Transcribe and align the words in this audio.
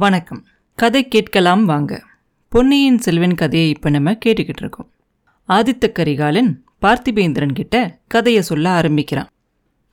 வணக்கம். 0.00 0.46
கதை 0.74 1.08
கேட்கலாம் 1.08 1.64
வாங்க. 1.64 2.02
பொன்னியின் 2.48 2.98
செல்வன் 2.98 3.34
கதையை 3.34 3.68
இப்போ 3.68 3.90
நம்ம 3.90 4.12
கேட்டுக்கிட்டு 4.12 4.62
இருக்கோம். 4.62 4.90
ஆதித்த 5.48 5.92
கரிகாலன் 5.92 6.64
பார்த்திபேந்திரன் 6.82 7.52
கிட்ட 7.52 7.98
கதையை 8.06 8.42
சொல்ல 8.42 8.70
ஆரம்பிக்கிறான். 8.70 9.28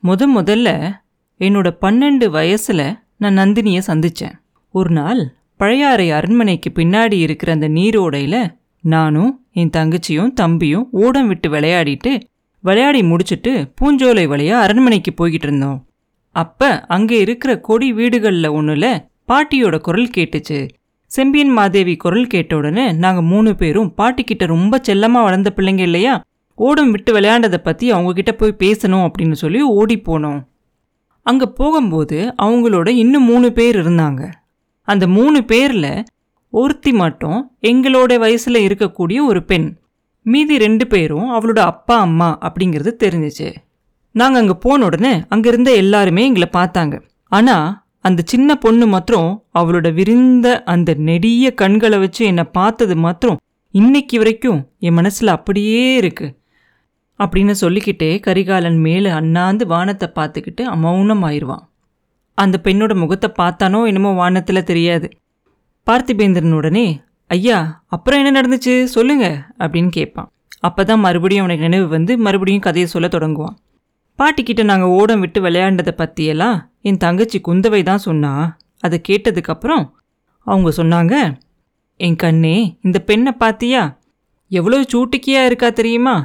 முத 0.02 0.28
முதல்ல 0.34 0.92
என்னோட 1.38 1.70
பன்னெண்டு 1.80 2.26
வயசில் 2.26 2.98
நான் 3.16 3.38
நந்தினியை 3.38 3.82
சந்தித்தேன் 3.86 4.32
ஒரு 4.70 4.90
நாள் 4.90 5.34
பழையாறை 5.56 6.10
அரண்மனைக்கு 6.10 6.72
பின்னாடி 6.74 7.12
இருக்கிற 7.12 7.52
அந்த 7.52 7.68
நீரோடையில் 7.68 8.54
நானும் 8.80 9.44
என் 9.52 9.74
தங்கச்சியும் 9.76 10.32
தம்பியும் 10.32 10.88
ஓடம் 10.90 11.26
விட்டு 11.26 11.50
விளையாடிட்டு 11.50 12.20
விளையாடி 12.60 13.02
முடிச்சிட்டு 13.02 13.72
பூஞ்சோலை 13.80 14.26
வழியா 14.28 14.56
அரண்மனைக்கு 14.60 15.12
போய்கிட்டு 15.18 15.48
இருந்தோம். 15.50 15.86
அப்போ 16.30 16.80
அங்கே 16.80 17.20
இருக்கிற 17.20 17.60
கொடி 17.60 17.92
வீடுகளில் 17.92 18.48
ஒன்றில் 18.48 19.14
பாட்டியோட 19.28 19.78
குரல் 19.78 20.12
கேட்டுச்சு. 20.16 20.68
செம்பியன் 21.06 21.48
மாதேவி 21.48 21.96
குரல் 21.96 22.26
கேட்ட 22.26 22.56
உடனே 22.56 22.92
நாங்கள் 22.92 23.24
மூணு 23.24 23.56
பேரும் 23.56 23.92
பாட்டிக்கிட்ட 23.96 24.46
ரொம்ப 24.46 24.78
செல்லமாக 24.82 25.24
வளர்ந்த 25.24 25.52
பிள்ளைங்க 25.56 25.78
இல்லையா? 25.78 26.24
ஓடம் 26.54 26.90
விட்டு 26.90 27.20
விளையாண்டதை 27.20 27.56
பற்றி 27.56 27.92
அவங்கக்கிட்ட 27.92 28.32
போய் 28.32 28.60
பேசணும் 28.64 29.06
அப்படின்னு 29.06 29.32
சொல்லி 29.32 29.60
ஓடி 29.60 30.02
போனோம். 30.06 30.40
அங்கே 31.22 31.46
போகும்போது 31.54 32.34
அவங்களோட 32.42 32.88
இன்னும் 32.88 33.24
மூணு 33.24 33.52
பேர் 33.52 33.76
இருந்தாங்க. 33.82 34.30
அந்த 34.82 35.06
மூணு 35.06 35.44
பேரில் 35.44 36.04
ஒருத்தி 36.50 36.92
மட்டும் 36.92 37.38
எங்களோட 37.62 38.18
வயசில் 38.18 38.64
இருக்கக்கூடிய 38.66 39.18
ஒரு 39.24 39.44
பெண். 39.44 39.78
மீதி 40.22 40.58
ரெண்டு 40.58 40.86
பேரும் 40.86 41.30
அவளோட 41.30 41.58
அப்பா 41.72 41.96
அம்மா 41.98 42.38
அப்படிங்கிறது 42.42 42.92
தெரிஞ்சிச்சு. 43.04 43.48
நாங்கள் 44.10 44.40
அங்கே 44.40 44.56
போன 44.60 44.84
உடனே 44.84 45.22
அங்கே 45.28 45.48
இருந்த 45.48 45.74
எல்லாருமே 45.74 46.24
எங்களை 46.24 46.48
பார்த்தாங்க. 46.52 46.94
ஆனால் 47.28 47.85
அந்த 48.06 48.20
சின்ன 48.32 48.50
பொண்ணு 48.64 48.86
மாத்திரம் 48.86 49.30
அவளோட 49.58 49.88
விரிந்த 49.98 50.48
அந்த 50.72 50.90
நெடிய 51.08 51.46
கண்களை 51.60 51.98
வச்சு 51.98 52.22
என்னை 52.30 52.44
பார்த்தது 52.58 52.94
மாத்திரம் 53.04 53.40
இன்னைக்கு 53.74 54.16
வரைக்கும் 54.18 54.60
என் 54.86 54.96
மனசில் 54.98 55.36
அப்படியே 55.36 55.80
இருக்கு. 56.00 56.26
அப்படின்னு 57.20 57.54
சொல்லிக்கிட்டே 57.62 58.10
கரிகாலன் 58.26 58.78
மேலே 58.86 59.10
அண்ணாந்து 59.18 59.64
வானத்தை 59.66 60.08
பார்த்துக்கிட்டு 60.18 60.62
மௌனம் 60.84 61.24
ஆயிடுவான் 61.28 61.64
அந்த 62.38 62.56
பெண்ணோட 62.64 62.92
முகத்தை 63.02 63.28
பார்த்தானோ 63.40 63.80
என்னமோ 63.90 64.10
வானத்தில் 64.12 64.68
தெரியாது. 64.70 65.06
பார்த்திபேந்திரன் 65.86 66.56
உடனே 66.58 66.86
ஐயா 67.30 67.58
அப்புறம் 67.94 68.20
என்ன 68.20 68.32
நடந்துச்சு? 68.38 68.74
சொல்லுங்க 68.96 69.26
அப்படின்னு 69.58 69.90
கேட்பான். 69.98 70.28
அப்போ 70.66 70.82
தான் 70.84 71.02
மறுபடியும் 71.04 71.44
அவனுக்கு 71.44 71.66
நினைவு 71.68 71.86
வந்து 71.88 72.12
மறுபடியும் 72.26 72.66
கதையை 72.66 72.88
சொல்ல 72.92 73.06
தொடங்குவான். 73.08 73.56
பாட்டிக்கிட்ட 74.18 74.62
நாங்கள் 74.64 74.92
ஓடம் 74.98 75.22
விட்டு 75.24 75.38
விளையாண்டதை 75.40 75.92
பற்றியெல்லாம் 75.96 76.56
என் 76.88 77.02
தங்கச்சி 77.04 77.38
குந்தவை 77.48 77.80
தான் 77.90 78.04
சொன்னா. 78.06 78.32
அதை 78.84 78.96
கேட்டதுக்கப்புறம் 79.08 79.84
அவங்க 80.46 80.70
சொன்னாங்க 80.80 81.14
என் 82.00 82.20
கண்ணே 82.22 82.56
இந்த 82.86 82.98
பெண்ணை 83.08 83.32
பாத்தியா? 83.42 83.82
எவ்வளோ 84.50 84.78
சூட்டிக்கியா 84.92 85.42
இருக்கா 85.48 85.68
தெரியுமா? 85.78 86.16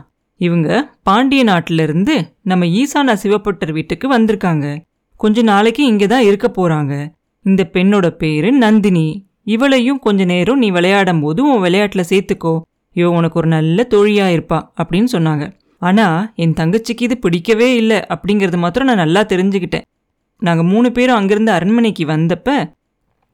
இவங்க 0.42 0.70
பாண்டிய 1.08 1.42
நாட்டிலிருந்து 1.50 2.16
நம்ம 2.50 2.66
ஈசானா 2.80 3.14
சிவப்பட்டர் 3.24 3.74
வீட்டுக்கு 3.78 4.08
வந்திருக்காங்க. 4.16 4.66
கொஞ்ச 5.20 5.42
நாளைக்கு 5.52 5.82
இங்கே 5.92 6.08
தான் 6.14 6.28
இருக்க 6.30 6.48
போகிறாங்க 6.50 6.94
இந்த 7.46 7.62
பெண்ணோட 7.74 8.08
பேர் 8.22 8.50
நந்தினி. 8.64 9.08
இவளையும் 9.54 10.02
கொஞ்ச 10.06 10.22
நேரம் 10.32 10.62
நீ 10.64 10.68
விளையாடும் 10.70 11.22
போது 11.24 11.40
உன் 11.52 11.64
விளையாட்டில் 11.66 12.10
சேர்த்துக்கோ. 12.12 12.54
இவ 12.96 13.10
உனக்கு 13.20 13.40
ஒரு 13.42 13.50
நல்ல 13.56 13.86
தோழியா 13.94 14.26
இருப்பா 14.36 14.60
அப்படின்னு 14.82 15.10
சொன்னாங்க. 15.16 15.46
ஆனால் 15.82 16.20
என் 16.44 16.58
தங்கச்சிக்கு 16.60 17.04
இது 17.08 17.16
பிடிக்கவே 17.18 17.70
இல்லை 17.76 18.00
அப்படிங்கிறது 18.14 18.58
மாத்திரம் 18.64 18.90
நான் 18.90 19.04
நல்லா 19.06 19.22
தெரிஞ்சுக்கிட்டேன். 19.32 19.86
நாங்கள் 20.42 20.70
மூணு 20.74 20.88
பேரும் 20.92 21.18
அங்கேருந்து 21.20 21.52
அரண்மனைக்கு 21.58 22.06
வந்தப்ப 22.06 22.50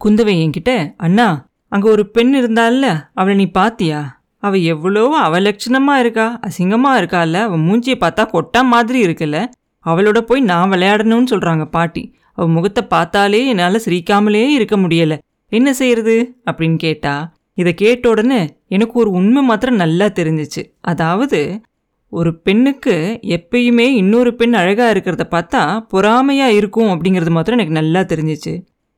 குந்தவை 0.02 0.34
என்கிட்ட 0.44 0.72
அண்ணா 0.98 1.28
அங்கே 1.72 1.88
ஒரு 1.90 2.04
பெண் 2.16 2.34
இருந்தாள்ல 2.36 2.88
அவளை 3.14 3.36
நீ 3.36 3.46
பாத்தியா? 3.52 4.00
அவள் 4.44 4.68
எவ்வளோ 4.74 5.04
அவலட்சணமாக 5.26 6.02
இருக்கா 6.04 6.26
அசிங்கமாக 6.48 7.00
இருக்கால 7.02 7.40
அவள் 7.48 7.64
மூஞ்சியை 7.68 7.98
பார்த்தா 8.00 8.24
கொட்டா 8.30 8.62
மாதிரி 8.74 9.00
இருக்குல்ல 9.08 9.38
அவளோட 9.86 10.20
போய் 10.20 10.42
நான் 10.42 10.72
விளையாடணும்னு 10.72 11.32
சொல்கிறாங்க 11.34 11.66
பாட்டி. 11.66 12.04
அவள் 12.38 12.54
முகத்தை 12.56 12.84
பார்த்தாலே 12.88 13.40
என்னால் 13.48 13.84
சிரிக்காமலே 13.86 14.44
இருக்க 14.58 14.76
முடியலை. 14.78 15.18
என்ன 15.52 15.70
செய்யறது 15.74 16.16
அப்படின்னு 16.46 16.78
கேட்டா 16.78 17.14
இதை 17.58 17.72
கேட்ட 17.74 18.06
உடனே 18.10 18.40
எனக்கு 18.68 18.96
ஒரு 19.00 19.10
உண்மை 19.10 19.42
மாத்திரம் 19.44 19.76
நல்லா 19.76 20.08
தெரிஞ்சிச்சு. 20.20 20.64
அதாவது 20.82 21.40
ஒரு 22.18 22.32
பெண்ணுக்கு 22.46 22.96
எப்பயுமே 23.36 23.86
இன்னொரு 24.02 24.32
பெண் 24.36 24.56
அழகாக 24.62 24.94
இருக்கிறத 24.94 25.24
பார்த்தா 25.34 25.62
பொறாமையாக 25.94 26.58
இருக்கும் 26.60 26.92
அப்படிங்கிறது 26.94 27.34
மாத்திரம் 27.38 27.60
எனக்கு 27.60 27.80
நல்லா 27.80 28.02
தெரிஞ்சிச்சு. 28.12 28.54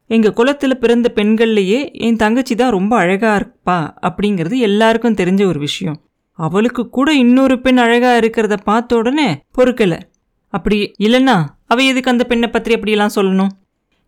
எங்கள் 0.09 0.35
குலத்தில் 0.37 0.81
பிறந்த 0.83 1.07
பெண்கள்லேயே 1.15 1.79
என் 2.05 2.19
தங்கச்சி 2.23 2.53
தான் 2.55 2.75
ரொம்ப 2.77 2.93
அழகாக 2.97 3.33
இருப்பா 3.39 3.77
அப்படிங்கிறது 4.07 4.57
எல்லாருக்கும் 4.67 5.17
தெரிஞ்ச 5.21 5.41
ஒரு 5.47 5.59
விஷயம். 5.59 5.97
அவளுக்கு 6.39 6.83
கூட 6.97 7.09
இன்னொரு 7.23 7.55
பெண் 7.61 7.81
அழகாக 7.85 8.19
இருக்கிறத 8.21 8.55
பார்த்த 8.69 8.99
உடனே 9.01 9.27
பொறுக்கலை. 9.57 9.99
அப்படி 10.53 10.77
இல்லைன்னா 11.05 11.37
அவ 11.71 11.83
எதுக்கு 11.83 12.11
அந்த 12.11 12.23
பெண்ணை 12.23 12.47
பற்றி 12.49 12.73
அப்படியெல்லாம் 12.75 13.15
சொல்லணும்? 13.15 13.51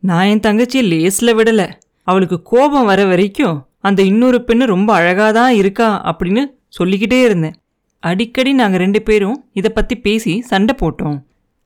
நான் 0.03 0.29
என் 0.31 0.45
தங்கச்சியை 0.47 0.83
லேஸில் 0.93 1.37
விடலை. 1.39 1.67
அவளுக்கு 2.07 2.37
கோபம் 2.51 2.89
வர 2.91 3.01
வரைக்கும் 3.05 3.57
அந்த 3.87 4.01
இன்னொரு 4.11 4.39
பெண்ணு 4.47 4.63
ரொம்ப 4.75 4.89
அழகாக 4.93 5.31
தான் 5.39 5.53
இருக்கா 5.53 5.89
அப்படின்னு 6.11 6.41
சொல்லிக்கிட்டே 6.77 7.19
இருந்தேன். 7.27 7.55
அடிக்கடி 8.03 8.51
நாங்கள் 8.53 8.81
ரெண்டு 8.83 8.99
பேரும் 9.07 9.37
இதை 9.59 9.69
பற்றி 9.71 9.95
பேசி 10.05 10.33
சண்டை 10.51 10.73
போட்டோம். 10.79 11.17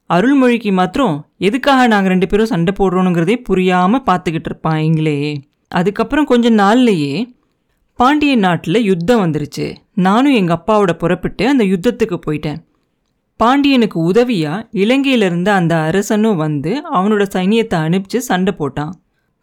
அருள்மொழிக்கு 0.09 0.71
மாத்திரம் 0.79 1.15
எதுக்காக 1.47 1.87
நாங்கள் 1.93 2.11
ரெண்டு 2.13 2.27
பேரும் 2.27 2.51
சண்டை 2.51 2.71
போடுறோனுங்கிறதே 2.79 3.35
புரியாமல் 3.47 4.03
பார்த்துக்கிட்டு 4.09 4.49
இருப்பான் 4.51 4.81
எங்களே 4.87 5.19
அதுக்கப்புறம் 5.71 6.29
கொஞ்ச 6.31 6.49
நாள்லையே 6.63 7.15
பாண்டிய 7.99 8.33
நாட்டில் 8.35 8.85
யுத்தம் 8.89 9.21
வந்துருச்சு. 9.23 9.65
நானும் 10.05 10.37
எங்கள் 10.39 10.57
அப்பாவோட 10.57 10.93
புறப்பட்டு 10.93 11.43
அந்த 11.47 11.63
யுத்தத்துக்கு 11.63 12.17
போயிட்டேன். 12.25 12.59
பாண்டியனுக்கு 13.39 13.97
உதவியாக 14.09 14.65
இலங்கையிலிருந்து 14.83 15.51
அந்த 15.59 15.75
அரசனும் 15.87 16.41
வந்து 16.45 16.71
அவனோட 16.97 17.23
சைனியத்தை 17.35 17.79
அனுப்பிச்சு 17.87 18.19
சண்டை 18.29 18.53
போட்டான். 18.59 18.93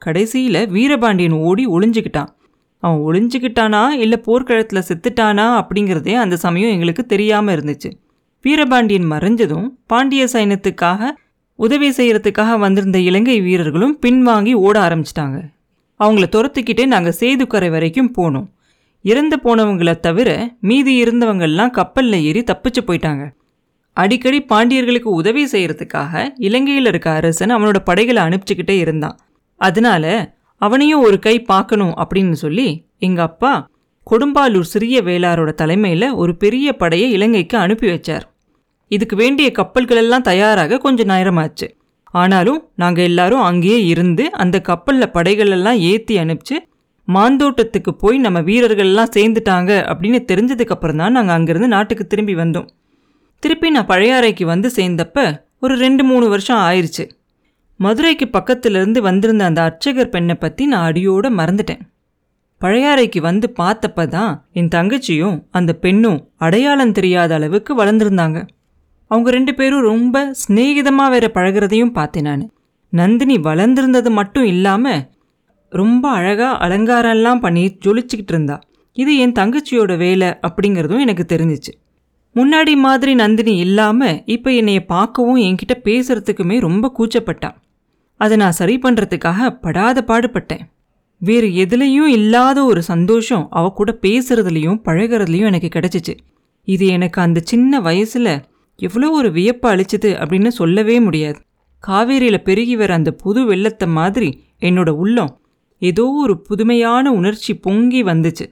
கடைசியில் 0.03 0.60
வீரபாண்டியன் 0.76 1.36
ஓடி 1.48 1.64
ஒளிஞ்சுக்கிட்டான். 1.66 2.30
அவன் 2.82 3.03
ஒளிஞ்சிக்கிட்டானா 3.09 3.82
இல்லை 4.04 4.19
போர்க்களத்தில் 4.19 4.87
செத்துட்டானா 4.88 5.47
அப்படிங்கிறதே 5.60 6.15
அந்த 6.15 6.37
சமயம் 6.37 6.70
எங்களுக்கு 6.70 7.03
தெரியாமல் 7.06 7.54
இருந்துச்சு. 7.56 7.91
வீரபாண்டியன் 8.44 9.10
மறைஞ்சதும் 9.10 9.66
பாண்டிய 9.87 10.22
சைன்யத்துக்காக 10.32 11.10
உதவி 11.59 11.88
செய்கிறதுக்காக 11.91 12.59
வந்திருந்த 12.59 12.98
இலங்கை 13.09 13.41
வீரர்களும் 13.41 13.98
பின்வாங்கி 14.06 14.53
ஓட 14.66 14.76
ஆரம்பிச்சிட்டாங்க. 14.87 15.38
அவங்கள 16.00 16.26
துரத்துக்கிட்டே 16.34 16.87
நாங்கள் 16.87 17.19
சேதுக்கரை 17.21 17.71
வரைக்கும் 17.71 18.12
போனோம். 18.19 18.48
இறந்து 19.04 19.37
போனவங்கள 19.44 19.92
தவிர 20.00 20.31
மீதி 20.60 20.94
இருந்தவங்கள்லாம் 21.03 21.71
கப்பலில் 21.71 22.25
ஏறி 22.25 22.41
தப்பிச்சு 22.41 22.82
போயிட்டாங்க. 22.87 23.25
அடிக்கடி 23.97 24.38
பாண்டியர்களுக்கு 24.53 25.09
உதவி 25.21 25.42
செய்கிறதுக்காக 25.44 26.12
இலங்கையில் 26.37 26.87
இருக்க 26.87 27.09
அரசன் 27.10 27.54
அவனோட 27.56 27.78
படைகளை 27.84 28.22
அனுப்பிச்சுக்கிட்டே 28.22 28.76
இருந்தான். 28.84 29.16
அதனால 29.60 30.04
அவனையும் 30.62 31.04
ஒரு 31.06 31.18
கை 31.18 31.36
பார்க்கணும் 31.42 31.94
அப்படின்னு 32.02 32.36
சொல்லி 32.44 32.66
எங்கள் 32.98 33.24
அப்பா 33.24 33.52
கொடும்பாலூர் 34.06 34.70
சிறிய 34.72 34.96
வேளாரோட 35.02 35.50
தலைமையில் 35.54 36.08
ஒரு 36.12 36.32
பெரிய 36.36 36.68
படையை 36.72 37.08
இலங்கைக்கு 37.10 37.56
அனுப்பி 37.58 37.86
வச்சார். 37.90 38.24
இதுக்கு 38.90 39.16
வேண்டிய 39.16 39.48
கப்பல்களெல்லாம் 39.58 40.26
தயாராக 40.30 40.78
கொஞ்சம் 40.78 41.08
நேரமாச்சு. 41.08 41.66
ஆனாலும் 42.14 42.60
நாங்கள் 42.74 43.04
எல்லாரும் 43.04 43.42
அங்கேயே 43.42 43.78
இருந்து 43.86 44.24
அந்த 44.30 44.56
கப்பலில் 44.60 45.14
படைகளெல்லாம் 45.14 45.78
ஏற்றி 45.90 46.16
அனுப்பிச்சு 46.18 46.56
மாந்தோட்டத்துக்கு 47.08 47.92
போய் 47.92 48.18
நம்ம 48.18 48.38
வீரர்கள் 48.40 48.90
எல்லாம் 48.90 49.14
சேர்ந்துட்டாங்க 49.16 49.70
அப்படின்னு 49.92 50.20
தெரிஞ்சதுக்கப்புறம் 50.30 51.00
தான் 51.02 51.16
நாங்கள் 51.16 51.36
அங்கேருந்து 51.36 51.70
நாட்டுக்கு 51.76 52.04
திரும்பி 52.06 52.34
வந்தோம். 52.34 52.68
திருப்பி 53.42 53.70
நான் 53.70 53.88
பழையாறைக்கு 53.88 54.44
வந்து 54.44 54.68
சேர்ந்தப்ப 54.76 55.24
ஒரு 55.58 55.74
ரெண்டு 55.76 56.02
மூணு 56.04 56.26
வருஷம் 56.28 56.60
ஆயிடுச்சு 56.68 57.04
மதுரைக்கு 57.84 58.26
பக்கத்திலிருந்து 58.37 58.98
வந்திருந்த 59.09 59.43
அந்த 59.50 59.60
அர்ச்சகர் 59.69 60.12
பெண்ணை 60.15 60.34
பற்றி 60.34 60.62
நான் 60.72 60.87
அடியோடு 60.88 61.28
மறந்துட்டேன். 61.38 61.82
பழையாறைக்கு 62.60 63.21
வந்து 63.28 63.47
பார்த்தப்ப 63.60 64.06
தான் 64.16 64.33
என் 64.59 64.72
தங்கச்சியும் 64.74 65.39
அந்த 65.59 65.71
பெண்ணும் 65.84 66.18
அடையாளம் 66.47 66.97
தெரியாத 66.98 67.34
அளவுக்கு 67.39 67.72
வளர்ந்துருந்தாங்க. 67.80 68.41
அவங்க 69.10 69.30
ரெண்டு 69.30 69.53
பேரும் 69.54 69.89
ரொம்ப 69.92 70.16
சிநேகிதமாக 70.42 71.12
வேற 71.15 71.27
பழகிறதையும் 71.34 71.97
பார்த்தேன் 71.98 72.28
நான். 72.28 72.45
நந்தினி 72.92 73.36
வளர்ந்துருந்தது 73.48 74.10
மட்டும் 74.18 74.47
இல்லாமல் 74.53 75.03
ரொம்ப 75.72 76.04
அழகாக 76.18 76.60
அலங்காரம்லாம் 76.65 77.42
பண்ணி 77.45 77.65
ஜொலிச்சுக்கிட்டு 77.84 78.34
இருந்தா. 78.34 78.56
இது 78.97 79.12
என் 79.24 79.36
தங்கச்சியோட 79.39 79.92
வேலை 80.04 80.28
அப்படிங்கிறதும் 80.47 81.04
எனக்கு 81.04 81.24
தெரிஞ்சிச்சு. 81.34 81.72
முன்னாடி 82.36 82.72
மாதிரி 82.84 83.12
நந்தினி 83.15 83.54
இல்லாமல் 83.65 84.18
இப்போ 84.34 84.51
என்னைய 84.60 84.80
பார்க்கவும் 84.92 85.41
என்கிட்ட 85.47 85.74
பேசுறதுக்குமே 85.89 86.56
ரொம்ப 86.60 86.86
கூச்சப்பட்டான் 86.98 87.56
அதை 88.22 88.34
நான் 88.42 88.59
சரி 88.59 88.74
பண்ணுறதுக்காக 88.83 89.48
படாத 89.65 89.98
பாடுபட்டேன். 90.10 90.65
வேறு 91.22 91.48
எதுலேயும் 91.65 92.10
இல்லாத 92.16 92.59
ஒரு 92.65 92.80
சந்தோஷம் 92.83 93.45
அவ 93.51 93.66
கூட 93.71 93.91
பேசுறதுலையும் 94.03 94.78
பழகிறதுலையும் 94.86 95.48
எனக்கு 95.51 95.69
கிடைச்சிச்சு. 95.77 96.15
இது 96.69 96.84
எனக்கு 96.86 97.19
அந்த 97.21 97.39
சின்ன 97.51 97.80
வயசில் 97.80 98.34
எவ்வளோ 98.78 99.09
ஒரு 99.10 99.28
வியப்பை 99.30 99.69
அளிச்சது 99.72 100.10
அப்படின்னு 100.21 100.51
சொல்லவே 100.60 100.97
முடியாது. 101.01 101.39
காவேரியில் 101.84 102.45
பெருகி 102.48 102.74
வர 102.77 102.91
அந்த 102.95 103.10
புது 103.22 103.41
வெள்ளத்தை 103.45 103.86
மாதிரி 103.98 104.28
என்னோட 104.60 104.91
உள்ளம் 105.04 105.33
ஏதோ 105.83 106.04
ஒரு 106.25 106.34
புதுமையான 106.48 107.07
உணர்ச்சி 107.13 107.53
பொங்கி 107.66 108.01
வந்துச்சு. 108.03 108.47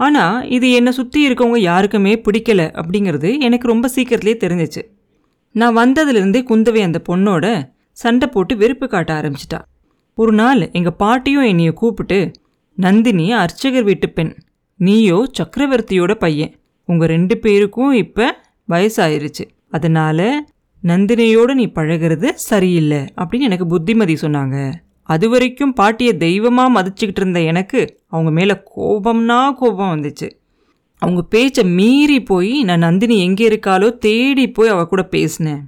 ஆனால் 0.00 0.36
இது 0.56 0.66
என்னை 0.78 0.92
சுற்றி 0.92 1.20
இருக்கவங்க 1.28 1.60
யாருக்குமே 1.70 2.12
பிடிக்கல 2.26 2.62
அப்படிங்கிறது 2.80 3.30
எனக்கு 3.40 3.66
ரொம்ப 3.72 3.86
சீக்கிரத்துலேயே 3.96 4.38
தெரிஞ்சிச்சு. 4.44 4.82
நான் 5.54 5.76
வந்ததுலேருந்தே 5.76 6.42
குந்தவை 6.50 6.82
அந்த 6.88 6.98
பொண்ணோட 7.08 7.46
சண்டை 7.96 8.28
போட்டு 8.28 8.56
வெறுப்பு 8.56 8.88
காட்ட 8.88 9.10
ஆரம்பிச்சிட்டா. 9.18 9.60
ஒரு 10.14 10.32
நாள் 10.32 10.70
எங்கள் 10.72 10.98
பாட்டியும் 10.98 11.44
என்னையை 11.44 11.72
கூப்பிட்டு 11.72 12.30
நந்தினி 12.74 13.32
அர்ச்சகர் 13.32 13.82
வீட்டு 13.82 14.08
பெண். 14.10 14.32
நீயோ 14.76 15.18
சக்கரவர்த்தியோட 15.38 16.14
பையன். 16.14 16.52
உங்கள் 16.84 17.08
ரெண்டு 17.08 17.38
பேருக்கும் 17.38 17.92
இப்போ 17.92 18.26
வயசாயிருச்சு. 18.68 19.44
அதனால் 19.70 20.46
நந்தினியோட 20.84 21.54
நீ 21.54 21.66
பழகிறது 21.66 22.28
சரியில்லை 22.34 23.06
அப்படின்னு 23.16 23.38
எனக்கு 23.38 23.66
புத்திமதி 23.66 24.14
சொன்னாங்க. 24.14 24.72
அது 25.02 25.28
வரைக்கும் 25.28 25.72
பாட்டியை 25.72 26.16
தெய்வமாக 26.16 26.74
மதிச்சுக்கிட்டு 26.76 27.22
இருந்த 27.22 27.40
எனக்கு 27.40 27.80
அவங்க 28.06 28.30
மேலே 28.30 28.54
கோபம்னா 28.76 29.38
கோபம் 29.54 29.92
வந்துச்சு. 29.94 30.28
அவங்க 30.98 31.22
பேச்சை 31.22 31.64
மீறி 31.64 32.22
போய் 32.22 32.62
நான் 32.62 32.78
நந்தினி 32.78 33.18
எங்கே 33.18 33.48
இருக்காளோ 33.48 33.88
தேடி 33.98 34.50
போய் 34.50 34.68
அவ 34.68 34.84
கூட 34.84 35.02
பேசினேன். 35.02 35.62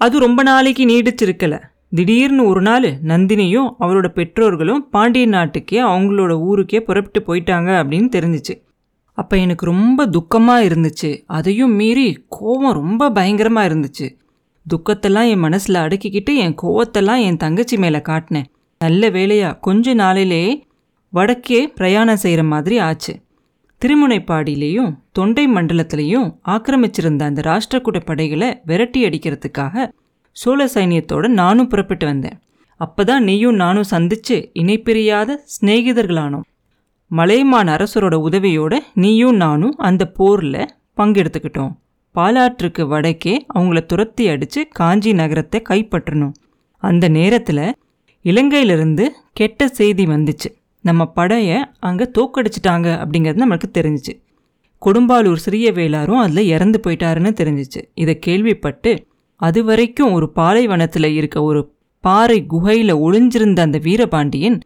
அது 0.00 0.18
ரொம்ப 0.18 0.42
நாளைக்கு 0.42 0.84
நீடிச்சிருக்கல. 0.86 1.54
திடீர்னு 1.90 2.44
ஒரு 2.44 2.60
நாள் 2.60 2.82
நந்தினியும் 2.82 3.70
அவரோட 3.80 4.08
பெற்றோர்களும் 4.08 4.88
பாண்டிய 4.90 5.26
நாட்டுக்கே 5.26 5.80
அவங்களோட 5.82 6.32
ஊருக்கே 6.40 6.82
புறப்பட்டு 6.82 7.20
போயிட்டாங்க 7.20 7.70
அப்படின்னு 7.80 8.08
தெரிஞ்சிச்சு. 8.16 8.54
அப்போ 9.18 9.36
எனக்கு 9.36 9.66
ரொம்ப 9.66 10.06
துக்கமாக 10.06 10.66
இருந்துச்சு. 10.68 11.10
அதையும் 11.26 11.72
மீறி 11.72 12.24
கோபம் 12.28 12.72
ரொம்ப 12.72 13.10
பயங்கரமாக 13.10 13.68
இருந்துச்சு. 13.68 14.06
துக்கத்தெல்லாம் 14.66 15.28
என் 15.28 15.38
மனசில் 15.38 15.82
அடக்கிக்கிட்டு 15.84 16.34
என் 16.36 16.54
கோவத்தெல்லாம் 16.62 17.20
என் 17.20 17.36
தங்கச்சி 17.36 17.76
மேலே 17.76 17.98
காட்டினேன். 17.98 18.48
நல்ல 18.78 19.08
வேலையாக 19.08 19.58
கொஞ்ச 19.58 19.94
நாளிலே 19.94 20.64
வடக்கே 21.12 21.60
பிரயாணம் 21.68 22.22
செய்கிற 22.24 22.42
மாதிரி 22.44 22.78
ஆச்சு. 22.78 23.14
திருமுனைப்பாடியிலையும் 23.84 24.90
தொண்டை 25.12 25.48
மண்டலத்திலையும் 25.48 26.34
ஆக்கிரமிச்சிருந்த 26.46 27.22
அந்த 27.22 27.40
ராஷ்டிரக்கூட 27.40 28.00
படைகளை 28.04 28.60
விரட்டி 28.64 29.04
அடிக்கிறதுக்காக 29.04 29.88
சோழ 30.32 30.66
சைனியத்தோட 30.74 31.28
நானும் 31.28 31.66
புறப்பட்டு 31.66 32.06
வந்தேன். 32.06 32.40
அப்பதான் 32.80 33.18
நீயும் 33.18 33.54
நானும் 33.54 33.88
சந்திச்சு 33.90 34.36
இணைப்பிரியாத 34.54 35.36
சிநேகிதர்களானோம். 35.54 36.44
மலையமான் 37.06 37.68
அரசரோட 37.68 38.16
உதவியோட 38.28 38.78
நீயும் 38.94 39.36
நானும் 39.36 39.74
அந்த 39.76 40.06
போரில் 40.06 40.68
பங்கெடுத்துக்கிட்டோம். 40.96 41.72
பாலாற்றுக்கு 42.14 42.82
வடக்கே 42.82 43.46
அவங்கள 43.54 43.86
துரத்தி 43.86 44.28
அடித்து 44.28 44.68
காஞ்சி 44.68 45.12
நகரத்தை 45.12 45.62
கைப்பற்றணும். 45.68 46.32
அந்த 46.76 47.08
நேரத்தில் 47.08 47.66
இலங்கையிலிருந்து 48.24 49.08
கெட்ட 49.32 49.68
செய்தி 49.68 50.04
வந்துச்சு. 50.04 50.48
நம்ம 50.84 51.06
படையை 51.06 51.58
அங்கே 51.78 52.06
தோக்கடிச்சிட்டாங்க 52.18 52.88
அப்படிங்கிறது 53.02 53.42
நம்மளுக்கு 53.44 53.68
தெரிஞ்சிச்சு. 53.78 54.14
கொடும்பாலூர் 54.82 55.42
சிறிய 55.44 55.72
வேளாரும் 55.72 56.20
அதில் 56.22 56.50
இறந்து 56.54 56.80
போயிட்டாருன்னு 56.84 57.32
தெரிஞ்சிச்சு. 57.40 57.80
இதை 57.94 58.18
கேள்விப்பட்டு 58.18 58.92
அது 59.40 59.64
வரைக்கும் 59.64 60.12
ஒரு 60.12 60.32
பாலைவனத்தில் 60.32 61.14
இருக்க 61.16 61.42
ஒரு 61.42 61.60
பாறை 62.04 62.46
குகையில் 62.46 62.94
ஒளிஞ்சிருந்த 62.94 63.60
அந்த 63.60 63.78
வீரபாண்டியன் 63.78 64.58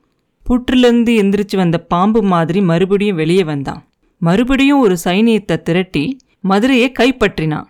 புற்றிலிருந்து 0.47 1.13
எந்திரிச்சு 1.23 1.57
வந்த 1.57 1.79
பாம்பு 1.79 2.23
மாதிரி 2.23 2.61
மறுபடியும் 2.61 3.17
வெளியே 3.17 3.45
வந்தான். 3.45 3.83
மறுபடியும் 4.23 4.81
ஒரு 4.81 4.97
சைனியத்தை 5.05 5.57
திரட்டி 5.63 6.05
மதுரையை 6.41 6.93
கைப்பற்றினான். 6.99 7.67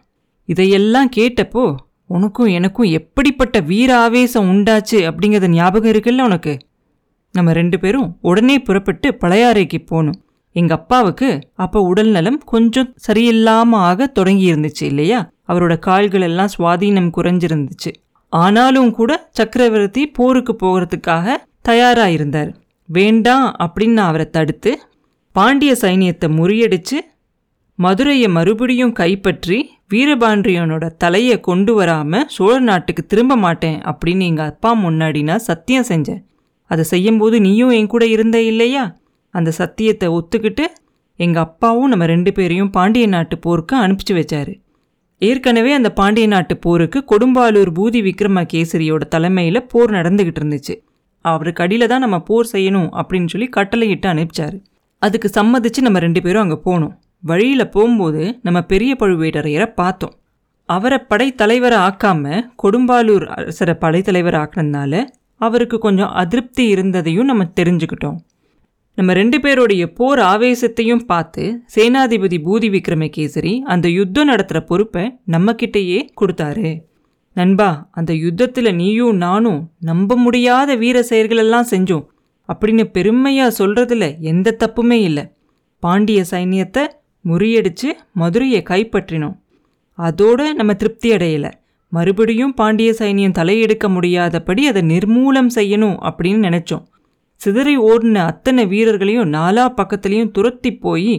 இதையெல்லாம் 0.48 1.10
கேட்டப்போ 1.16 1.64
உனக்கும் 2.06 2.46
எனக்கும் 2.46 2.90
எப்படிப்பட்ட 2.90 3.60
வீர 3.60 3.90
ஆவேசம் 3.98 4.48
உண்டாச்சு 4.50 4.98
அப்படிங்கிறது 5.08 5.48
ஞாபகம் 5.48 5.92
இருக்குல்ல 5.92 6.22
உனக்கு? 6.22 6.54
நம்ம 7.34 7.52
ரெண்டு 7.52 7.76
பேரும் 7.80 8.08
உடனே 8.20 8.56
புறப்பட்டு 8.58 9.08
பழையாறைக்கு 9.20 9.78
போகணும் 9.86 10.18
எங்க 10.56 10.74
அப்பாவுக்கு 10.74 11.28
அப்போ 11.54 11.78
உடல்நலம் 11.80 12.40
கொஞ்சம் 12.44 12.90
சரியில்லாம 13.06 13.78
ஆக 13.88 14.06
தொடங்கி 14.06 14.44
இருந்துச்சு 14.52 14.82
இல்லையா? 14.82 15.20
அவரோட 15.48 15.74
கால்கள் 15.78 16.20
எல்லாம் 16.20 16.52
சுவாதீனம் 16.58 17.08
குறைஞ்சிருந்துச்சு. 17.16 17.90
ஆனாலும் 18.28 18.90
கூட 18.90 19.28
சக்கரவர்த்தி 19.30 20.02
போருக்கு 20.06 20.54
போகிறதுக்காக 20.62 21.36
தயாரா 21.62 22.06
இருந்தார் 22.06 22.50
வேண்டாம் 22.88 23.56
அப்படின்னு 23.58 23.96
நான் 23.98 24.10
அவரை 24.12 24.26
தடுத்து 24.30 24.72
பாண்டிய 25.32 25.72
சைனியத்தை 25.80 26.28
முறியடிச்சு 26.38 26.98
மதுரையை 27.78 28.28
மறுபடியும் 28.28 28.92
கைப்பற்றி 28.92 29.58
வீரபாண்டியனோட 29.94 30.84
தலையை 30.96 31.40
கொண்டு 31.40 31.72
வராம 31.80 32.22
சோழ 32.26 32.58
நாட்டுக்கு 32.58 33.06
திரும்ப 33.06 33.36
மாட்டேன் 33.36 33.80
அப்படின்னு 33.80 34.20
எங்க 34.20 34.44
அப்பா 34.44 34.70
முன்னாடி 34.84 35.22
நான் 35.22 35.46
சத்தியம் 35.48 35.88
செஞ்சேன். 35.88 36.22
அதை 36.70 36.84
செய்யும்போது 36.84 37.40
நீயும் 37.40 37.70
என் 37.70 37.86
கூட 37.86 38.06
இருந்த 38.06 38.42
இல்லையா? 38.42 38.84
அந்த 39.30 39.50
சத்தியத்தை 39.50 40.08
ஒத்துக்கிட்டு 40.08 40.64
எங்கள் 41.16 41.42
அப்பாவும் 41.42 41.88
நம்ம 41.88 42.06
ரெண்டு 42.06 42.32
பேரையும் 42.32 42.70
பாண்டிய 42.70 43.06
நாட்டு 43.06 43.38
போருக்கு 43.38 43.74
அனுப்பிச்சு 43.76 44.14
வச்சாரு. 44.14 44.52
ஏற்கனவே 45.18 45.72
அந்த 45.72 45.92
பாண்டிய 45.92 46.26
நாட்டு 46.26 46.56
போருக்கு 46.56 47.04
கொடும்பாலூர் 47.10 47.70
பூதி 47.78 48.00
விக்ரம 48.00 48.44
கேசரியோட 48.52 49.02
தலைமையில் 49.08 49.66
போர் 49.66 49.90
நடந்துக்கிட்டு 49.90 50.40
இருந்துச்சு. 50.42 50.74
அவருக்கு 51.20 51.62
அடியில் 51.62 51.86
தான் 51.86 52.00
நம்ம 52.00 52.18
போர் 52.20 52.48
செய்யணும் 52.52 52.88
அப்படின்னு 53.00 53.26
சொல்லி 53.26 53.48
கட்டளையிட்டு 53.48 54.08
அனுப்பிச்சாரு. 54.08 54.58
அதுக்கு 54.98 55.28
சம்மதிச்சு 55.28 55.80
நம்ம 55.80 55.98
ரெண்டு 55.98 56.22
பேரும் 56.22 56.42
அங்கே 56.42 56.58
போனோம். 56.64 56.94
வழியில் 57.20 57.68
போகும்போது 57.68 58.22
நம்ம 58.42 58.62
பெரிய 58.62 58.96
பழுவேட்டரையரை 59.00 59.68
பார்த்தோம். 59.74 60.14
அவரை 60.68 60.98
படைத்தலைவரை 61.10 61.78
ஆக்காம 61.88 62.42
கொடும்பாலூர் 62.62 63.26
அரசரை 63.36 63.74
படைத்தலைவர் 63.80 64.34
ஆக்கினதுனால 64.34 65.02
அவருக்கு 65.36 65.78
கொஞ்சம் 65.78 66.08
அதிருப்தி 66.08 66.66
இருந்ததையும் 66.66 67.24
நம்ம 67.24 67.52
தெரிஞ்சுக்கிட்டோம். 67.60 68.16
நம்ம 68.94 69.12
ரெண்டு 69.12 69.40
பேருடைய 69.40 69.92
போர் 69.92 70.18
ஆவேசத்தையும் 70.18 71.04
பார்த்து 71.04 71.60
சேனாதிபதி 71.76 72.38
பூதி 72.46 72.68
விக்ரமகேசரி 72.76 73.58
அந்த 73.58 73.88
யுத்தம் 73.88 74.26
நடத்துகிற 74.26 74.66
பொறுப்பை 74.66 75.18
நம்மக்கிட்டேயே 75.26 76.00
கொடுத்தாரு. 76.20 76.80
நண்பா 77.34 77.88
அந்த 77.90 78.14
யுத்தத்தில் 78.14 78.74
நீயும் 78.74 79.16
நானும் 79.16 79.70
நம்ப 79.80 80.16
முடியாத 80.16 80.74
வீர 80.74 81.00
செயல்களெல்லாம் 81.00 81.70
செஞ்சோம். 81.70 82.04
அப்படின்னு 82.48 82.84
பெருமையாக 82.84 83.66
சொல்கிறதுல 83.66 84.18
எந்த 84.18 84.56
தப்புமே 84.58 84.98
இல்லை. 85.00 85.32
பாண்டிய 85.78 86.24
சைன்யத்தை 86.30 86.86
முறியடித்து 87.28 87.90
மதுரையை 88.12 88.62
கைப்பற்றினோம். 88.70 89.36
அதோடு 89.98 90.54
நம்ம 90.54 90.74
திருப்தி 90.74 91.10
அடையலை. 91.10 91.50
மறுபடியும் 91.94 92.54
பாண்டிய 92.54 92.90
சைனியம் 92.98 93.36
தலையெடுக்க 93.38 93.86
முடியாதபடி 93.88 94.62
அதை 94.66 94.82
நிர்மூலம் 94.82 95.50
செய்யணும் 95.54 95.96
அப்படின்னு 96.08 96.40
நினைச்சோம். 96.48 96.84
சிதறி 97.40 97.74
ஓடின 97.90 98.16
அத்தனை 98.24 98.62
வீரர்களையும் 98.66 99.32
நாலா 99.32 99.64
பக்கத்துலேயும் 99.78 100.30
துரத்தி 100.30 100.70
போய் 100.76 101.14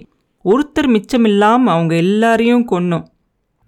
ஒருத்தர் 0.45 0.89
மிச்சமில்லாமல் 0.95 1.73
அவங்க 1.75 1.93
எல்லாரையும் 1.95 2.65
கொன்னோம். 2.71 3.05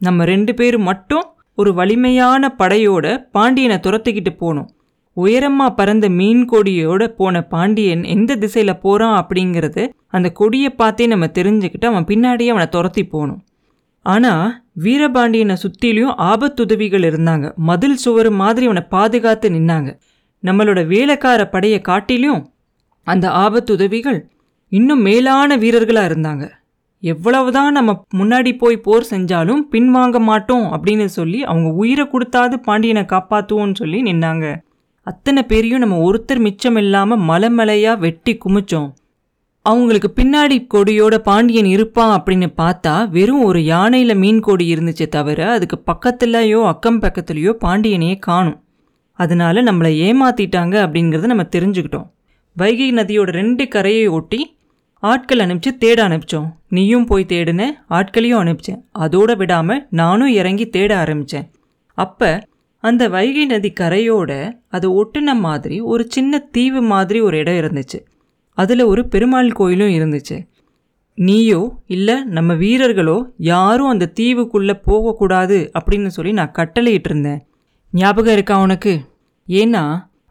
நம்ம 0.01 0.25
ரெண்டு 0.25 0.53
பேரும் 0.53 0.88
மட்டும் 0.89 1.25
ஒரு 1.58 1.72
வலிமையான 1.74 2.50
படையோட 2.58 3.05
பாண்டியனை 3.32 3.77
துரத்திக்கிட்டு 3.86 4.34
போனோம். 4.41 4.70
உயரமாக 5.17 5.72
பறந்த 5.74 6.05
மீன் 6.10 6.41
கொடியோட 6.51 7.03
போன 7.20 7.36
பாண்டியன் 7.53 8.03
எந்த 8.15 8.32
திசையில் 8.36 8.82
போகிறான் 8.82 9.15
அப்படிங்கிறது 9.22 9.84
அந்த 10.15 10.27
கொடியை 10.32 10.70
பார்த்தே 10.82 11.08
நம்ம 11.08 11.25
தெரிஞ்சுக்கிட்டு 11.38 11.86
அவன் 11.86 12.08
பின்னாடியே 12.08 12.51
அவனை 12.53 12.67
துரத்தி 12.67 13.03
போகணும் 13.05 13.41
ஆனால் 14.08 14.48
வீரபாண்டியனை 14.84 15.56
சுற்றிலையும் 15.64 16.18
ஆபத்துதவிகள் 16.32 17.06
இருந்தாங்க. 17.10 17.46
மதில் 17.70 17.96
சுவர் 17.96 18.30
மாதிரி 18.42 18.66
அவனை 18.66 18.84
பாதுகாத்து 18.90 19.48
நின்னாங்க. 19.50 19.90
நம்மளோட 20.44 20.80
வேலைக்கார 20.88 21.42
படையை 21.50 21.80
காட்டிலும் 21.82 22.42
அந்த 23.08 23.26
ஆபத்துதவிகள் 23.46 24.20
இன்னும் 24.72 25.02
மேலான 25.02 25.58
வீரர்களாக 25.58 26.10
இருந்தாங்க. 26.10 26.46
எவ்வளவுதான் 27.04 27.72
நம்ம 27.72 27.92
முன்னாடி 28.18 28.52
போய் 28.58 28.78
போர் 28.78 29.10
செஞ்சாலும் 29.12 29.62
பின்வாங்க 29.72 30.20
மாட்டோம் 30.20 30.66
அப்படின்னு 30.76 31.08
சொல்லி 31.18 31.40
அவங்க 31.44 31.70
உயிரை 31.82 32.06
கொடுத்தாது 32.08 32.56
பாண்டியனை 32.60 33.04
காப்பாற்றுவோன்னு 33.14 33.76
சொல்லி 33.76 34.00
நின்னாங்க. 34.02 34.46
அத்தனை 35.08 35.42
பேரையும் 35.44 35.84
நம்ம 35.84 35.98
ஒருத்தர் 36.08 36.42
மிச்சம் 36.48 36.76
இல்லாமல் 36.76 37.24
மலை 37.30 37.50
மலையாக 37.50 38.02
வெட்டி 38.06 38.34
குமிச்சோம். 38.46 38.90
அவங்களுக்கு 39.69 40.09
பின்னாடி 40.15 40.57
கொடியோட 40.74 41.15
பாண்டியன் 41.17 41.69
இருப்பான் 41.75 42.12
அப்படின்னு 42.17 42.47
பார்த்தா 42.62 42.93
வெறும் 43.09 43.43
ஒரு 43.43 43.59
யானையில் 43.59 44.15
மீன் 44.15 44.39
கொடி 44.39 44.65
இருந்துச்சு 44.74 45.05
தவிர 45.07 45.39
அதுக்கு 45.51 45.77
பக்கத்துலயோ 45.91 46.59
அக்கம் 46.65 47.00
பக்கத்துலேயோ 47.01 47.53
பாண்டியனையே 47.65 48.17
காணும். 48.19 48.59
அதனால 49.19 49.63
நம்மளை 49.63 49.91
ஏமாத்திட்டாங்க 50.07 50.75
அப்படிங்கிறத 50.86 51.29
நம்ம 51.33 51.45
தெரிஞ்சுக்கிட்டோம். 51.55 52.07
வைகை 52.57 52.89
நதியோட 52.91 53.29
ரெண்டு 53.39 53.67
கரையை 53.67 54.07
ஒட்டி 54.17 54.41
ஆட்கள் 55.03 55.43
அனுப்பிச்சு 55.45 55.71
தேட 55.77 56.00
அனுப்பிச்சோம். 56.07 56.47
நீயும் 56.69 57.05
போய் 57.05 57.29
தேடுன 57.29 57.63
ஆட்களையும் 57.88 58.41
அனுப்பிச்சேன். 58.43 58.81
அதோட 59.00 59.31
விடாமல் 59.38 59.81
நானும் 59.91 60.33
இறங்கி 60.39 60.67
தேட 60.75 60.91
ஆரம்பித்தேன் 60.97 61.47
அப்போ 61.97 62.29
அந்த 62.83 63.03
வைகை 63.09 63.45
நதி 63.45 63.71
கரையோட 63.79 64.31
அது 64.69 64.88
ஒட்டின 65.01 65.36
மாதிரி 65.39 65.77
ஒரு 65.93 66.05
சின்ன 66.15 66.39
தீவு 66.55 66.81
மாதிரி 66.81 67.19
ஒரு 67.21 67.38
இடம் 67.38 67.59
இருந்துச்சு. 67.62 68.00
அதில் 68.58 68.90
ஒரு 68.92 69.02
பெருமாள் 69.14 69.58
கோயிலும் 69.60 69.96
இருந்துச்சு. 69.98 70.38
நீயோ 71.18 71.62
இல்லை 71.96 72.16
நம்ம 72.36 72.54
வீரர்களோ 72.54 73.18
யாரும் 73.52 73.92
அந்த 73.94 74.12
தீவுக்குள்ளே 74.20 74.76
போகக்கூடாது 74.88 75.58
அப்படின்னு 75.78 76.10
சொல்லி 76.18 76.32
நான் 76.32 76.56
கட்டளையிட்டு 76.60 77.10
இருந்தேன் 77.10 77.40
ஞாபகம் 77.94 78.36
இருக்கா 78.38 78.56
உனக்கு? 78.58 78.94
ஏன்னா 79.48 79.84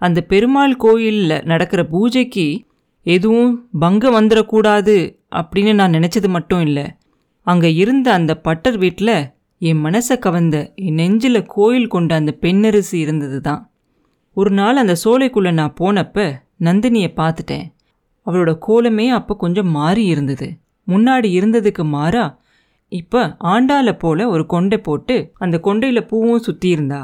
அந்த 0.03 0.21
பெருமாள் 0.33 0.75
கோயிலில் 0.77 1.45
நடக்கிற 1.45 1.81
பூஜைக்கு 1.85 2.47
எதுவும் 3.07 3.53
பங்கம் 3.79 4.17
வந்துடக்கூடாது 4.19 4.97
அப்படின்னு 5.31 5.73
நான் 5.73 5.97
நினச்சது 5.99 6.29
மட்டும் 6.29 6.63
இல்லை. 6.69 6.87
அங்கே 7.47 7.71
இருந்த 7.75 8.09
அந்த 8.13 8.33
பட்டர் 8.47 8.79
வீட்டில் 8.79 9.17
என் 9.61 9.83
மனசை 9.85 10.17
கவர்ந்த 10.19 10.57
என் 10.85 10.99
நெஞ்சில் 11.01 11.41
கோயில் 11.55 11.87
கொண்ட 11.87 12.15
அந்த 12.15 12.33
பெண்ணரசி 12.43 12.97
இருந்தது 12.99 13.39
தான் 13.41 13.63
ஒரு 14.37 14.51
நாள் 14.51 14.83
அந்த 14.83 14.95
சோலைக்குள்ளே 15.05 15.53
நான் 15.53 15.79
போனப்ப 15.81 16.27
நந்தினியை 16.65 17.11
பார்த்துட்டேன். 17.21 17.67
அவளோட 18.27 18.53
கோலமே 18.67 19.07
அப்போ 19.11 19.33
கொஞ்சம் 19.37 19.71
மாறி 19.71 20.05
இருந்தது. 20.05 20.49
முன்னாடி 20.89 21.29
இருந்ததுக்கு 21.39 21.85
மாறா 21.97 22.25
இப்போ 22.93 23.21
ஆண்டால 23.53 23.93
போல 23.99 24.29
ஒரு 24.29 24.45
கொண்டை 24.47 24.79
போட்டு 24.79 25.15
அந்த 25.39 25.57
கொண்டையில் 25.65 26.09
பூவும் 26.09 26.45
சுற்றி 26.47 26.69
இருந்தா. 26.69 27.01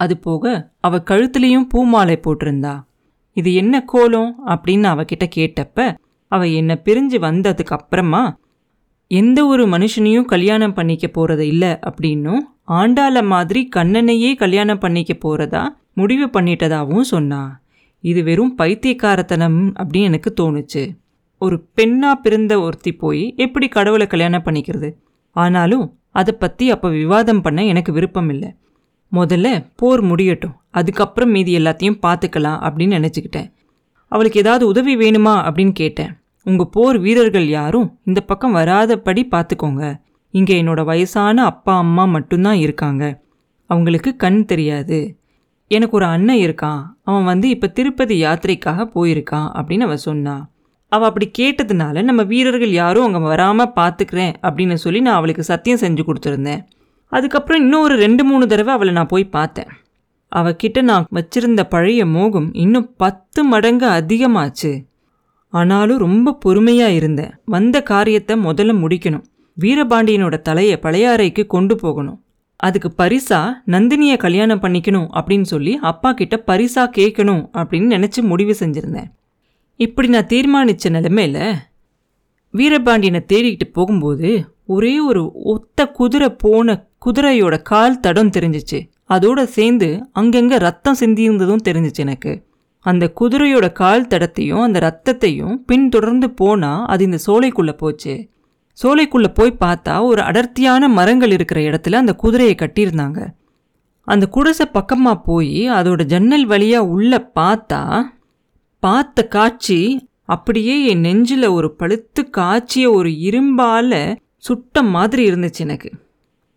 அது 0.00 0.14
போக 0.18 0.44
அவ 0.80 0.98
கழுத்துலேயும் 1.10 1.66
பூமாலை 1.72 2.16
போட்டிருந்தா. 2.22 2.74
இது 3.36 3.50
என்ன 3.54 3.74
கோலம் 3.84 4.30
அப்படின்னு 4.46 4.86
அவகிட்ட 4.92 5.26
கேட்டப்ப 5.36 5.78
அவ 6.32 6.46
என்னை 6.60 6.76
பிரிஞ்சு 6.84 7.18
வந்ததுக்கு 7.20 7.74
அப்புறமா 7.76 8.22
எந்த 9.10 9.38
ஒரு 9.46 9.64
மனுஷனையும் 9.66 10.30
கல்யாணம் 10.32 10.74
பண்ணிக்க 10.74 11.06
போகிறது 11.08 11.44
இல்லை 11.46 11.70
அப்படின்னும் 11.88 12.42
ஆண்டாள 12.80 13.22
மாதிரி 13.32 13.60
கண்ணனையே 13.76 14.30
கல்யாணம் 14.34 14.78
பண்ணிக்க 14.78 15.12
போகிறதா 15.14 15.62
முடிவு 15.94 16.26
பண்ணிட்டதாகவும் 16.26 17.08
சொன்னா. 17.12 17.40
இது 18.00 18.22
வெறும் 18.22 18.56
பைத்தியக்காரத்தனம் 18.58 19.60
அப்படின்னு 19.80 20.02
எனக்கு 20.02 20.30
தோணுச்சு. 20.40 20.96
ஒரு 21.38 21.66
பெண்ணாக 21.74 22.14
பிறந்த 22.14 22.60
ஒருத்தி 22.60 22.92
போய் 22.92 23.34
எப்படி 23.36 23.68
கடவுளை 23.68 24.06
கல்யாணம் 24.06 24.42
பண்ணிக்கிறது? 24.44 24.92
ஆனாலும் 25.30 25.98
அதை 26.10 26.34
பற்றி 26.34 26.70
அப்போ 26.70 26.88
விவாதம் 26.88 27.40
பண்ண 27.40 27.64
எனக்கு 27.64 27.92
விருப்பம் 27.92 28.28
இல்லை 28.28 28.54
முதல்ல 29.12 29.66
போர் 29.76 30.02
முடியட்டும். 30.02 30.56
அதுக்கப்புறம் 30.70 31.30
மீதி 31.30 31.58
எல்லாத்தையும் 31.58 32.00
பார்த்துக்கலாம் 32.06 32.58
அப்படின்னு 32.66 32.96
நினச்சிக்கிட்டேன். 32.98 33.52
அவளுக்கு 34.06 34.38
ஏதாவது 34.38 34.66
உதவி 34.66 34.96
வேணுமா 34.96 35.34
அப்படின்னு 35.46 35.72
கேட்டேன். 35.72 36.12
உங்கள் 36.44 36.68
போர் 36.70 36.98
வீரர்கள் 36.98 37.46
யாரும் 37.46 37.98
இந்த 38.04 38.20
பக்கம் 38.20 38.54
வராதபடி 38.54 39.22
பார்த்துக்கோங்க. 39.30 40.00
இங்கே 40.30 40.62
என்னோடய 40.62 40.84
வயசான 40.84 41.44
அப்பா 41.44 41.76
அம்மா 41.76 42.04
மட்டும்தான் 42.04 42.56
இருக்காங்க. 42.56 43.22
அவங்களுக்கு 43.66 44.16
கண் 44.16 44.44
தெரியாது. 44.44 45.19
எனக்கு 45.70 45.96
ஒரு 45.96 46.04
அண்ணன் 46.04 46.42
இருக்கான். 46.46 46.80
அவன் 47.08 47.24
வந்து 47.24 47.48
இப்போ 47.48 47.66
திருப்பதி 47.66 48.14
யாத்திரைக்காக 48.24 48.86
போயிருக்கான் 48.94 49.48
அப்படின்னு 49.58 49.86
அவன் 49.88 50.06
சொன்னான் 50.08 50.42
அவள் 50.92 51.08
அப்படி 51.08 51.26
கேட்டதுனால 51.38 52.02
நம்ம 52.02 52.22
வீரர்கள் 52.22 52.72
யாரும் 52.72 53.04
அங்கே 53.06 53.20
வராமல் 53.32 53.74
பார்த்துக்கிறேன் 53.76 54.32
அப்படின்னு 54.46 54.76
சொல்லி 54.84 55.00
நான் 55.00 55.18
அவளுக்கு 55.18 55.42
சத்தியம் 55.42 55.82
செஞ்சு 55.82 56.02
கொடுத்துருந்தேன். 56.06 56.62
அதுக்கப்புறம் 57.12 57.62
இன்னும் 57.62 57.80
ஒரு 57.80 57.94
ரெண்டு 57.96 58.22
மூணு 58.24 58.44
தடவை 58.46 58.72
அவளை 58.74 58.92
நான் 58.92 59.12
போய் 59.12 59.24
பார்த்தேன். 59.36 59.70
அவகிட்ட 60.32 60.80
நான் 60.82 61.06
வச்சிருந்த 61.18 61.62
பழைய 61.68 62.06
மோகம் 62.06 62.48
இன்னும் 62.54 62.88
பத்து 62.96 63.44
மடங்கு 63.44 63.86
அதிகமாச்சு. 63.86 64.72
ஆனாலும் 65.52 65.98
ரொம்ப 65.98 66.34
பொறுமையாக 66.34 66.92
இருந்தேன். 66.92 67.32
வந்த 67.44 67.76
காரியத்தை 67.82 68.36
முதல்ல 68.44 68.74
முடிக்கணும். 68.82 69.24
வீரபாண்டியனோட 69.56 70.36
தலையை 70.40 70.76
பழையாறைக்கு 70.82 71.44
கொண்டு 71.46 71.76
போகணும். 71.76 72.18
அதுக்கு 72.66 72.90
பரிசா 72.98 73.40
நந்தினியை 73.66 74.16
கல்யாணம் 74.16 74.62
பண்ணிக்கணும் 74.62 75.08
அப்படின்னு 75.18 75.48
சொல்லி 75.52 75.72
அப்பா 75.90 76.12
கிட்ட 76.12 76.36
பரிசா 76.46 76.82
கேட்கணும் 76.98 77.42
அப்படின்னு 77.60 77.88
நினச்சி 77.96 78.20
முடிவு 78.22 78.54
செஞ்சுருந்தேன். 78.58 79.10
இப்படி 79.80 80.08
நான் 80.08 80.30
தீர்மானித்த 80.32 80.90
நிலைமையில 80.96 81.38
வீரபாண்டியனை 82.54 83.20
தேடிக்கிட்டு 83.32 83.66
போகும்போது 83.72 84.30
ஒரே 84.66 84.94
ஒரு 85.00 85.22
ஒத்த 85.52 85.86
குதிரை 85.98 86.28
போன 86.28 86.76
குதிரையோட 87.06 87.62
கால் 87.62 88.00
தடம் 88.00 88.34
தெரிஞ்சிச்சு. 88.36 88.78
அதோட 89.08 89.40
சேர்ந்து 89.56 89.88
அங்கங்கே 90.12 90.56
ரத்தம் 90.56 90.98
சிந்தியிருந்ததும் 91.00 91.66
தெரிஞ்சிச்சு 91.68 92.02
எனக்கு. 92.06 92.32
அந்த 92.86 93.04
குதிரையோட 93.20 93.66
கால் 93.72 94.06
தடத்தையும் 94.06 94.62
அந்த 94.62 94.78
ரத்தத்தையும் 94.88 95.56
பின்தொடர்ந்து 95.70 96.30
போனால் 96.30 96.84
அது 96.86 97.04
இந்த 97.04 97.18
சோலைக்குள்ளே 97.26 97.74
போச்சு. 97.76 98.14
சோலைக்குள்ளே 98.82 99.28
போய் 99.34 99.56
பார்த்தா 99.60 100.02
ஒரு 100.02 100.22
அடர்த்தியான 100.22 100.88
மரங்கள் 100.88 101.30
இருக்கிற 101.30 101.60
இடத்துல 101.60 101.94
அந்த 101.94 102.14
குதிரையை 102.14 102.54
கட்டியிருந்தாங்க. 102.54 103.28
அந்த 104.00 104.26
குடிசை 104.26 104.66
பக்கமாக 104.66 105.20
போய் 105.20 105.70
அதோட 105.70 106.02
ஜன்னல் 106.02 106.46
வழியாக 106.46 106.86
உள்ளே 106.86 107.18
பார்த்தா 107.34 108.02
பார்த்த 108.78 109.26
காட்சி 109.26 110.08
அப்படியே 110.24 110.86
என் 110.86 111.00
நெஞ்சில் 111.00 111.46
ஒரு 111.46 111.74
பழுத்து 111.74 112.30
காய்ச்சிய 112.36 112.90
ஒரு 112.90 113.08
இரும்பால 113.08 114.16
சுட்ட 114.36 114.82
மாதிரி 114.82 115.22
இருந்துச்சு 115.30 115.58
எனக்கு. 115.58 115.90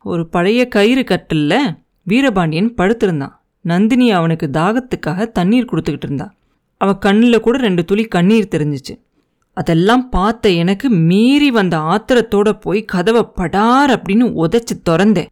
ஒரு 0.03 0.27
பழைய 0.27 0.67
கயிறு 0.67 1.03
கட்டில் 1.03 1.75
வீரபாண்டியன் 2.03 2.73
படுத்திருந்தான். 2.77 3.35
நந்தினி 3.61 4.11
அவனுக்கு 4.11 4.49
தாகத்துக்காக 4.53 5.31
தண்ணீர் 5.31 5.69
கொடுத்துக்கிட்டு 5.71 6.07
இருந்தா. 6.09 6.33
அவள் 6.77 6.97
கண்ணில் 6.97 7.39
கூட 7.39 7.57
ரெண்டு 7.57 7.85
துளி 7.85 8.05
கண்ணீர் 8.05 8.53
தெரிஞ்சிச்சு. 8.55 8.93
அதெல்லாம் 9.57 10.09
பார்த்த 10.09 10.49
எனக்கு 10.49 10.89
மீறி 10.89 11.51
வந்த 11.51 11.77
ஆத்திரத்தோட 11.91 12.49
போய் 12.59 12.81
கதவை 12.83 13.23
படார் 13.35 13.89
அப்படின்னு 13.89 14.25
உதைச்சி 14.43 14.75
திறந்தேன். 14.89 15.29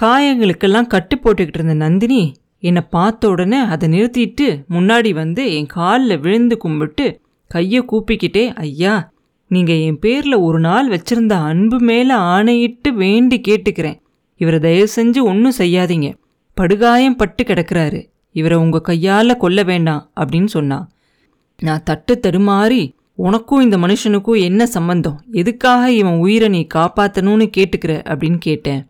காயங்களுக்கெல்லாம் 0.00 0.86
கட்டு 0.86 1.16
போட்டுக்கிட்டு 1.16 1.58
இருந்த 1.60 1.74
நந்தினி 1.74 2.22
என்னை 2.58 2.82
பார்த்த 2.90 3.28
உடனே 3.28 3.58
அதை 3.58 3.88
நிறுத்திட்டு 3.88 4.46
முன்னாடி 4.70 5.10
வந்து 5.14 5.54
என் 5.54 5.66
காலில் 5.66 6.18
விழுந்து 6.18 6.56
கும்பிட்டு 6.56 7.20
கையை 7.50 7.84
கூப்பிக்கிட்டே 7.92 8.54
ஐயா 8.54 9.12
நீங்கள் 9.50 9.80
என் 9.80 9.98
பேரில் 9.98 10.34
ஒரு 10.34 10.58
நாள் 10.58 10.88
வச்சிருந்த 10.88 11.32
அன்பு 11.32 11.78
மேலே 11.78 12.14
ஆணையிட்டு 12.14 12.92
வேண்டி 12.92 13.40
கேட்டுக்கிறேன். 13.48 13.98
இவரை 14.40 14.58
தயவு 14.58 14.88
செஞ்சு 14.96 15.28
ஒன்றும் 15.30 15.58
செய்யாதீங்க. 15.58 16.08
படுகாயம் 16.54 17.16
பட்டு 17.16 17.42
கிடக்கிறாரு. 17.44 18.00
இவரை 18.34 18.56
உங்கள் 18.58 18.80
கையால் 18.80 19.36
கொல்ல 19.36 19.62
வேண்டாம் 19.62 20.10
அப்படின்னு 20.20 20.44
சொன்னான் 20.44 20.86
நான் 21.58 21.82
தட்டு 21.84 22.20
தடுமாறி 22.22 22.82
உனக்கும் 23.14 23.60
இந்த 23.60 23.76
மனுஷனுக்கும் 23.76 24.40
என்ன 24.40 24.66
சம்பந்தம்? 24.66 25.24
எதுக்காக 25.30 25.92
இவன் 25.92 26.16
உயிரை 26.16 26.48
நீ 26.48 26.66
காப்பாற்றணும்னு 26.74 27.50
கேட்டுக்கிற 27.56 28.02
அப்படின்னு 28.04 28.36
கேட்டேன். 28.36 28.86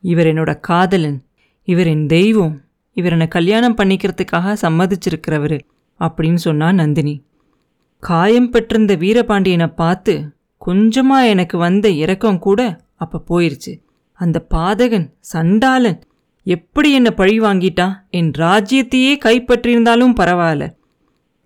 இவர் 0.00 0.26
என்னோட 0.26 0.60
காதலன். 0.60 1.24
இவர் 1.64 1.86
என் 1.86 2.06
தெய்வம். 2.06 2.60
இவர் 2.92 3.12
என்னை 3.12 3.28
கல்யாணம் 3.28 3.76
பண்ணிக்கிறதுக்காக 3.76 4.56
சம்மதிச்சிருக்கிறவர் 4.62 5.60
அப்படின்னு 6.00 6.34
சொன்னா 6.34 6.72
நந்தினி. 6.72 7.24
காயம் 7.98 8.50
பெற்றிருந்த 8.50 8.96
வீரபாண்டியனை 8.96 9.74
பார்த்து 9.74 10.32
கொஞ்சமாக 10.58 11.28
எனக்கு 11.28 11.58
வந்த 11.58 11.88
இரக்கம் 11.88 12.38
கூட 12.38 12.80
அப்போ 12.96 13.22
போயிருச்சு. 13.30 13.82
அந்த 14.12 14.46
பாதகன் 14.54 15.12
சண்டாளன் 15.20 16.02
எப்படி 16.42 16.92
என்னை 16.92 17.10
பழி 17.10 17.40
வாங்கிட்டான் 17.40 17.94
என் 18.10 18.30
ராஜ்யத்தையே 18.30 19.18
கைப்பற்றியிருந்தாலும் 19.24 20.12
பரவாயில்ல. 20.16 20.75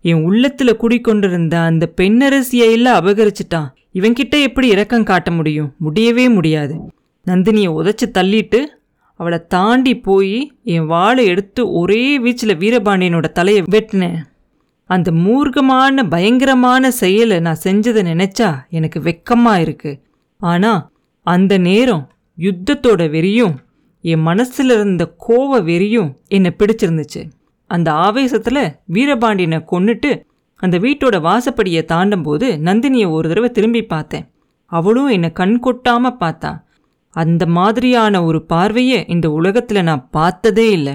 என் 0.02 0.30
உள்ளத்துல 0.30 0.76
குடிக்கொண்டிருந்த 0.76 1.61
அந்த 1.61 1.92
பெண்ணரசியை 1.97 2.71
எல்லாம் 2.71 3.07
அபகரிச்சிட்டான். 3.07 3.69
இவன்கிட்ட 3.95 4.42
எப்படி 4.42 4.69
இரக்கம் 4.69 5.04
காட்ட 5.04 5.30
முடியும்? 5.30 5.75
முடியவே 5.78 6.28
முடியாது. 6.28 6.75
நந்தினியை 7.26 7.69
உதச்சி 7.69 8.07
தள்ளிட்டு 8.07 8.59
அவளை 9.14 9.38
தாண்டி 9.49 9.99
போய் 9.99 10.52
என் 10.64 10.87
வாளை 10.87 11.26
எடுத்து 11.26 11.73
ஒரே 11.73 12.21
வீச்சில் 12.21 12.57
வீரபாண்டியனோட 12.59 13.33
தலையை 13.33 13.62
வெட்டினேன். 13.71 14.16
அந்த 14.85 15.11
மூர்க்கமான 15.11 16.09
பயங்கரமான 16.09 16.90
செயலை 16.90 17.40
நான் 17.40 17.59
செஞ்சதை 17.64 18.02
நினைச்சா 18.02 18.59
எனக்கு 18.69 19.00
வெக்கமா 19.00 19.61
இருக்கு. 19.61 20.02
ஆனா 20.38 20.90
அந்த 21.23 21.59
நேரம் 21.59 22.12
யுத்தத்தோட 22.38 23.11
வெறியும் 23.11 23.54
என் 24.02 24.21
மனசில் 24.21 24.71
இருந்த 24.71 25.14
கோவ 25.28 25.62
வெறியும் 25.62 26.14
என்னை 26.28 26.57
பிடிச்சிருந்துச்சு. 26.59 27.30
அந்த 27.71 27.89
ஆவேசத்தில் 28.07 28.62
வீரபாண்டியனை 28.93 29.61
கொன்னுட்டு 29.73 30.11
அந்த 30.62 30.77
வீட்டோட 30.79 31.17
வாசப்படியை 31.27 31.83
தாண்டும் 31.85 32.23
போது 32.23 32.47
நந்தினியை 32.67 33.07
ஒரு 33.11 33.27
தடவை 33.29 33.49
திரும்பி 33.50 33.83
பார்த்தேன். 33.85 34.27
அவளும் 34.73 35.09
என்னை 35.09 35.31
கண் 35.33 35.55
கொட்டாமல் 35.59 36.19
பார்த்தா. 36.21 36.50
அந்த 37.17 37.47
மாதிரியான 37.47 38.15
ஒரு 38.25 38.41
பார்வையை 38.43 38.99
இந்த 39.07 39.27
உலகத்தில் 39.31 39.83
நான் 39.83 40.05
பார்த்ததே 40.11 40.67
இல்லை. 40.71 40.95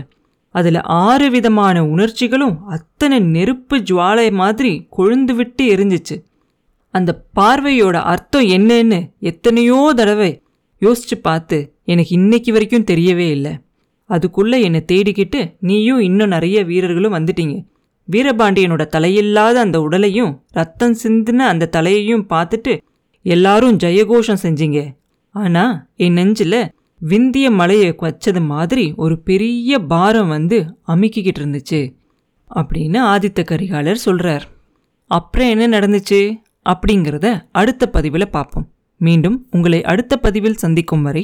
அதில் 0.56 0.80
ஆறு 1.06 1.28
விதமான 1.32 1.78
உணர்ச்சிகளும் 1.86 2.56
அத்தனை 2.68 3.18
நெருப்பு 3.36 3.78
ஜுவாலை 3.90 4.28
மாதிரி 4.42 4.72
கொழுந்து 4.98 5.34
விட்டு 5.36 5.64
எரிஞ்சிச்சு. 5.76 6.18
அந்த 6.94 7.12
பார்வையோட 7.40 7.98
அர்த்தம் 8.14 8.48
என்னன்னு 8.58 9.00
எத்தனையோ 9.32 9.80
தடவை 9.96 10.32
யோசிச்சு 10.82 11.18
பார்த்து 11.22 11.58
எனக்கு 11.84 12.12
இன்னைக்கு 12.16 12.52
வரைக்கும் 12.52 12.90
தெரியவே 12.92 13.28
இல்லை. 13.30 13.54
அதுக்குள்ளே 14.10 14.58
என்னை 14.62 14.82
தேடிக்கிட்டு 14.92 15.40
நீயும் 15.60 16.00
இன்னும் 16.00 16.28
நிறைய 16.28 16.58
வீரர்களும் 16.64 17.14
வந்துட்டீங்க. 17.14 17.56
வீரபாண்டியனோட 18.08 18.84
தலையில்லாத 18.96 19.56
அந்த 19.66 19.78
உடலையும் 19.82 20.32
ரத்தம் 20.50 20.98
சிந்தின 21.04 21.46
அந்த 21.52 21.70
தலையையும் 21.76 22.26
பார்த்துட்டு 22.30 22.74
எல்லாரும் 23.26 23.78
ஜெயகோஷம் 23.78 24.44
செஞ்சீங்க. 24.44 24.80
ஆனால் 25.36 25.74
என் 25.96 26.14
நெஞ்சில் 26.14 26.60
விந்திய 27.02 27.52
மலையை 27.52 27.90
வச்சது 28.02 28.42
மாதிரி 28.46 28.86
ஒரு 28.96 29.16
பெரிய 29.20 29.80
பாரம் 29.80 30.28
வந்து 30.28 30.58
அமுக்கிக்கிட்டு 30.88 31.42
இருந்துச்சு 31.42 31.80
அப்படின்னு 32.52 33.00
ஆதித்த 33.14 33.40
கரிகாலர் 33.52 34.04
சொல்கிறார் 34.06 34.46
அப்புறம் 35.12 35.50
என்ன 35.54 35.66
நடந்துச்சு? 35.78 36.20
அப்படிங்கிறத 36.70 37.28
அடுத்த 37.52 37.84
பதிவில் 37.88 38.34
பார்ப்போம். 38.36 38.68
மீண்டும் 39.02 39.38
உங்களை 39.52 39.80
அடுத்த 39.84 40.14
பதிவில் 40.18 40.62
சந்திக்கும் 40.64 41.02
வரை 41.02 41.24